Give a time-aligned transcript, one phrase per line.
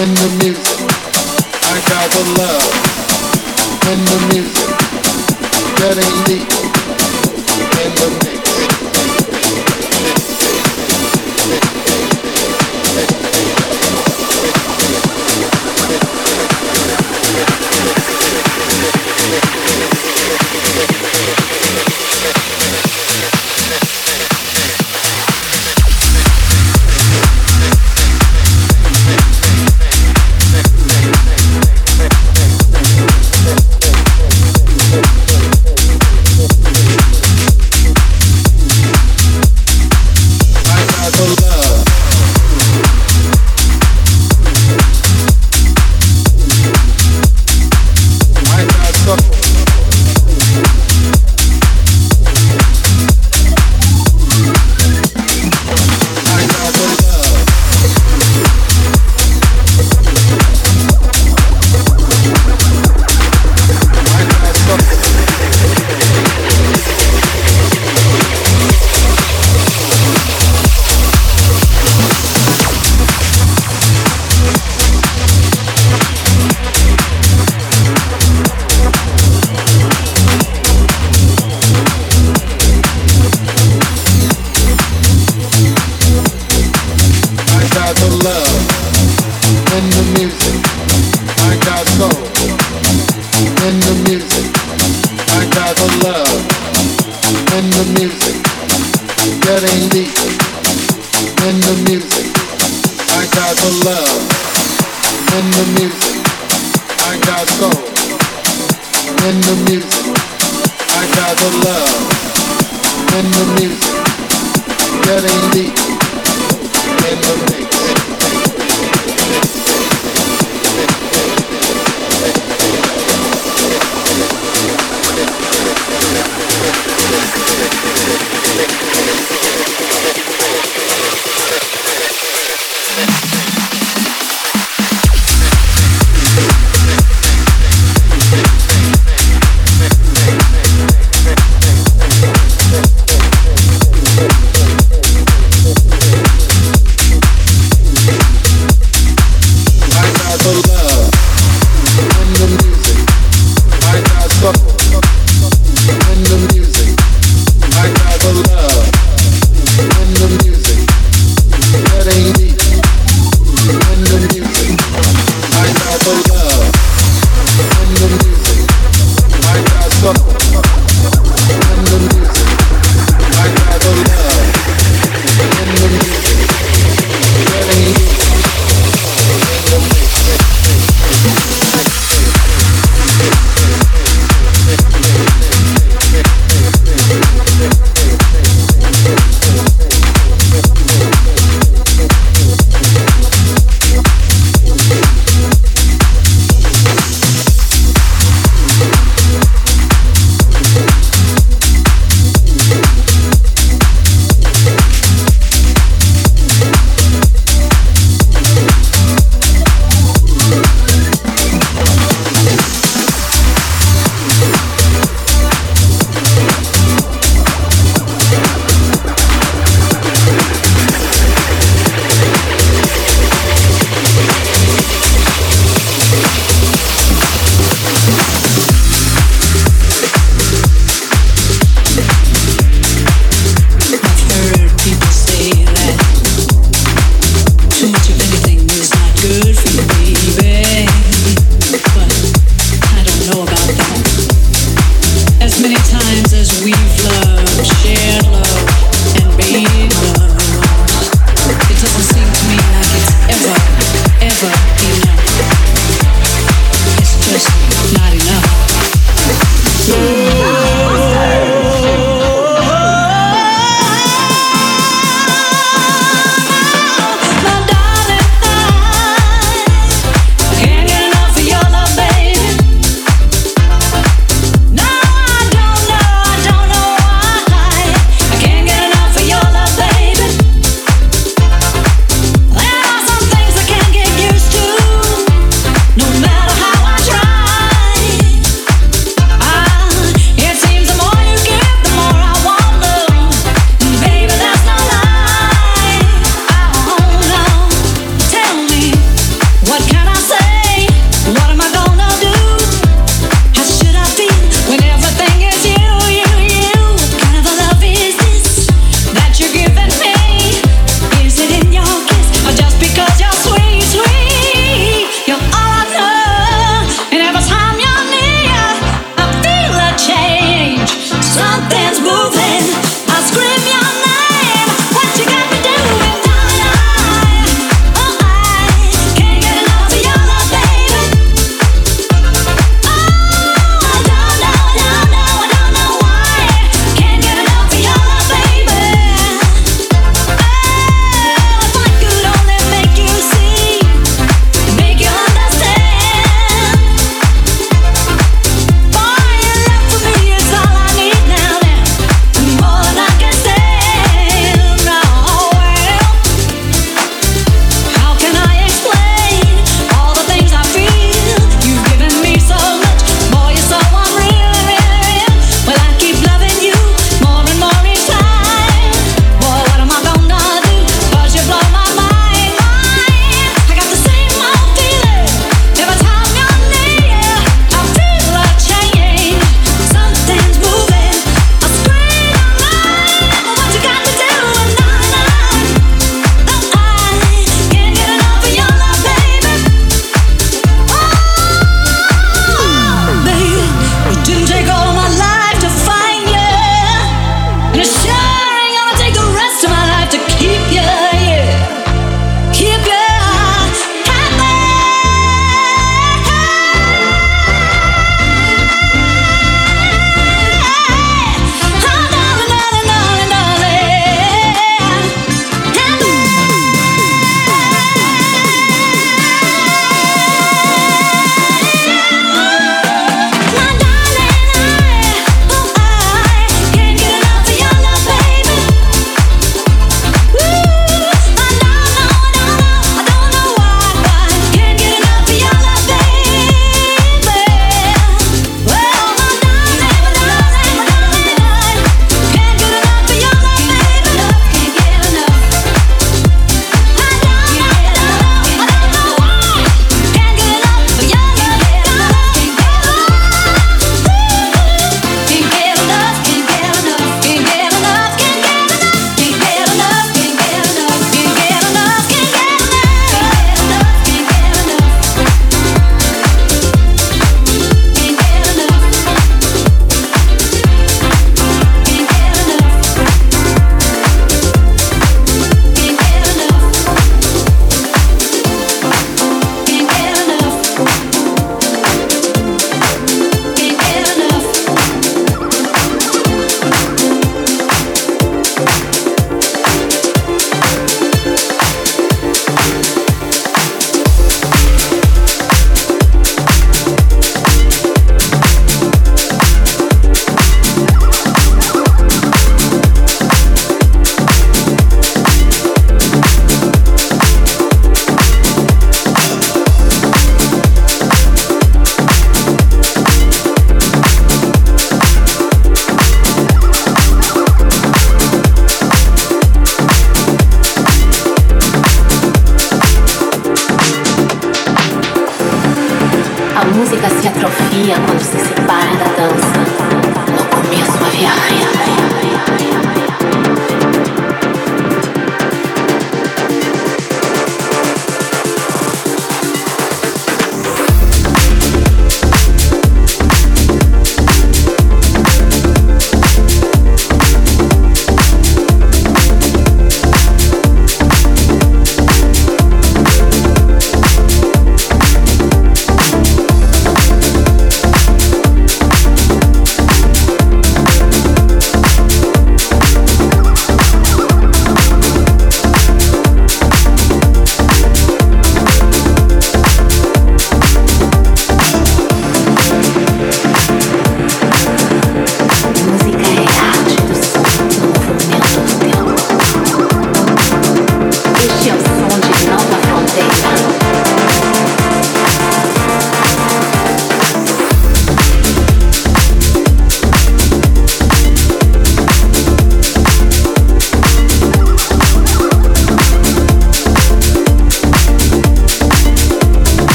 [0.00, 0.49] when the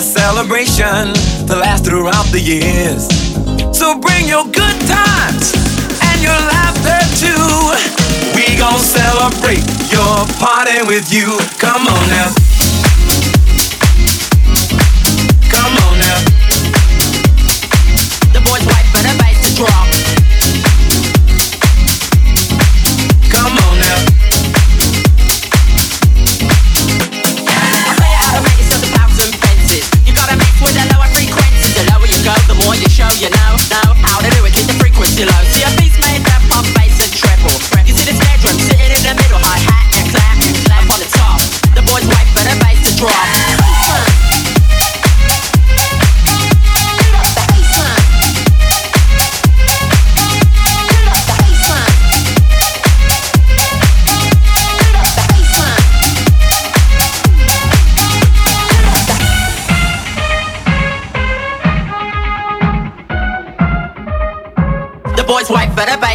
[0.00, 1.12] a celebration
[1.46, 3.04] to last throughout the years.
[3.76, 5.52] So bring your good times
[6.08, 7.44] and your laughter too.
[8.34, 9.60] We gon' celebrate
[9.92, 11.36] your party with you.
[11.58, 12.32] Come on now.
[15.52, 16.39] Come on now.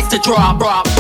[0.09, 0.94] To drop, drop,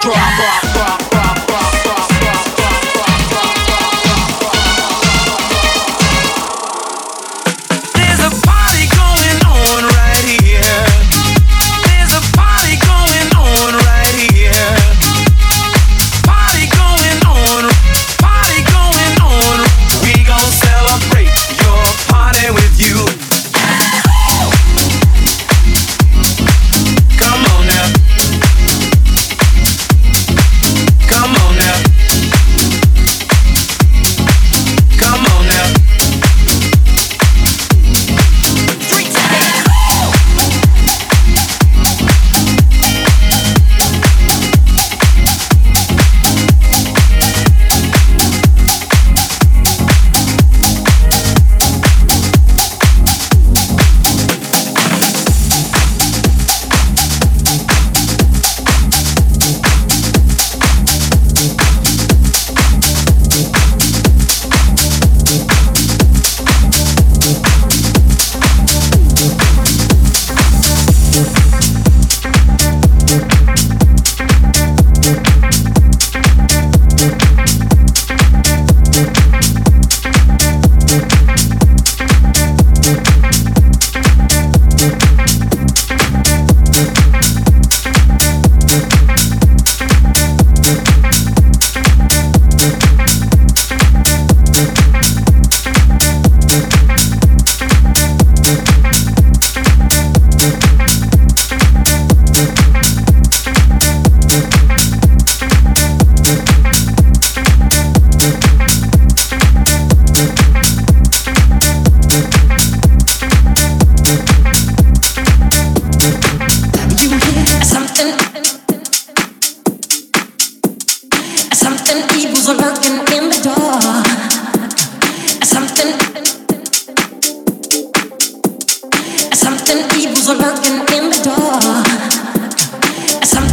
[0.00, 0.67] drop off.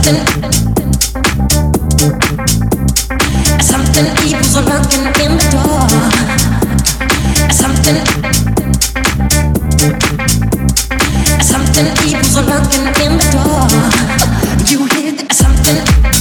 [0.06, 0.51] something,
[3.60, 5.88] something a lurking in the door.
[7.49, 7.99] Something,
[11.41, 13.66] something evil's lurking in the door.
[14.70, 16.14] You hear something.